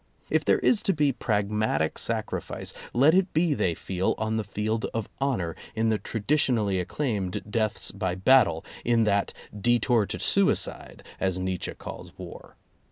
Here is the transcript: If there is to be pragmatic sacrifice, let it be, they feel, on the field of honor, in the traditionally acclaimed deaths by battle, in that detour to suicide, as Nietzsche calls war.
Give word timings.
If 0.31 0.43
there 0.43 0.57
is 0.57 0.81
to 0.81 0.93
be 0.93 1.11
pragmatic 1.11 1.99
sacrifice, 1.99 2.73
let 2.91 3.13
it 3.13 3.31
be, 3.35 3.53
they 3.53 3.75
feel, 3.75 4.15
on 4.17 4.35
the 4.35 4.43
field 4.43 4.85
of 4.95 5.07
honor, 5.19 5.55
in 5.75 5.89
the 5.89 5.99
traditionally 5.99 6.79
acclaimed 6.79 7.43
deaths 7.47 7.91
by 7.91 8.15
battle, 8.15 8.65
in 8.83 9.03
that 9.03 9.31
detour 9.55 10.07
to 10.07 10.17
suicide, 10.17 11.03
as 11.19 11.37
Nietzsche 11.37 11.75
calls 11.75 12.17
war. 12.17 12.55